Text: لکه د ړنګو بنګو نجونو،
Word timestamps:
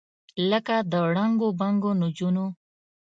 لکه 0.49 0.75
د 0.91 0.93
ړنګو 1.15 1.49
بنګو 1.59 1.91
نجونو، 2.01 2.45